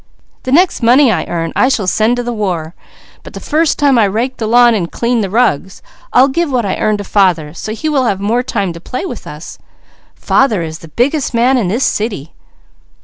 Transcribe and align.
"The 0.41 0.51
next 0.51 0.81
money 0.81 1.11
I 1.11 1.25
earn, 1.25 1.53
I 1.55 1.69
shall 1.69 1.85
send 1.85 2.15
to 2.17 2.23
the 2.23 2.33
war; 2.33 2.73
but 3.21 3.33
the 3.35 3.39
first 3.39 3.77
time 3.77 3.99
I 3.99 4.05
rake 4.05 4.37
the 4.37 4.47
lawn, 4.47 4.73
and 4.73 4.91
clean 4.91 5.21
the 5.21 5.29
rugs, 5.29 5.83
I'll 6.11 6.27
give 6.27 6.51
what 6.51 6.65
I 6.65 6.75
earn 6.77 6.97
to 6.97 7.03
father, 7.03 7.53
so 7.53 7.71
he 7.71 7.87
will 7.87 8.05
have 8.05 8.19
more 8.19 8.41
time 8.41 8.73
to 8.73 8.81
play 8.81 9.05
with 9.05 9.27
us. 9.27 9.59
Father 10.15 10.63
is 10.63 10.79
the 10.79 10.87
biggest 10.87 11.35
man 11.35 11.55
in 11.55 11.67
this 11.67 11.83
city!" 11.83 12.33